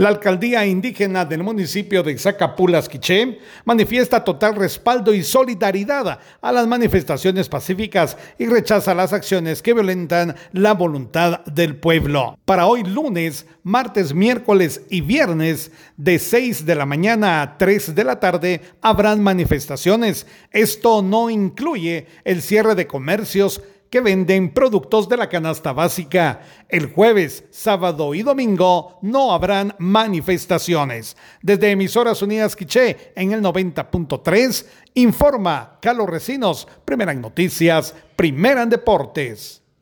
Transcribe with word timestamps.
La 0.00 0.08
alcaldía 0.08 0.64
indígena 0.64 1.26
del 1.26 1.42
municipio 1.42 2.02
de 2.02 2.16
Zacapulas, 2.16 2.88
Quiché, 2.88 3.38
manifiesta 3.66 4.24
total 4.24 4.56
respaldo 4.56 5.12
y 5.12 5.22
solidaridad 5.22 6.18
a 6.40 6.52
las 6.52 6.66
manifestaciones 6.66 7.50
pacíficas 7.50 8.16
y 8.38 8.46
rechaza 8.46 8.94
las 8.94 9.12
acciones 9.12 9.60
que 9.60 9.74
violentan 9.74 10.36
la 10.52 10.72
voluntad 10.72 11.44
del 11.44 11.76
pueblo. 11.76 12.38
Para 12.46 12.64
hoy 12.64 12.82
lunes, 12.82 13.44
martes, 13.62 14.14
miércoles 14.14 14.80
y 14.88 15.02
viernes, 15.02 15.70
de 15.98 16.18
6 16.18 16.64
de 16.64 16.76
la 16.76 16.86
mañana 16.86 17.42
a 17.42 17.58
3 17.58 17.94
de 17.94 18.04
la 18.04 18.18
tarde, 18.18 18.62
habrán 18.80 19.22
manifestaciones. 19.22 20.26
Esto 20.50 21.02
no 21.02 21.28
incluye 21.28 22.06
el 22.24 22.40
cierre 22.40 22.74
de 22.74 22.86
comercios 22.86 23.60
que 23.90 24.00
venden 24.00 24.54
productos 24.54 25.08
de 25.08 25.16
la 25.16 25.28
canasta 25.28 25.72
básica. 25.72 26.40
El 26.68 26.92
jueves, 26.92 27.44
sábado 27.50 28.14
y 28.14 28.22
domingo 28.22 28.98
no 29.02 29.32
habrán 29.32 29.74
manifestaciones. 29.78 31.16
Desde 31.42 31.72
Emisoras 31.72 32.22
Unidas 32.22 32.54
Quiché 32.54 33.12
en 33.16 33.32
el 33.32 33.42
90.3, 33.42 34.66
informa 34.94 35.78
Carlos 35.82 36.08
Recinos, 36.08 36.68
primera 36.84 37.12
en 37.12 37.20
noticias, 37.20 37.94
primera 38.16 38.62
en 38.62 38.70
deportes. 38.70 39.59